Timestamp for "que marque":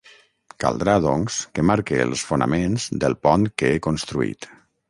1.59-2.01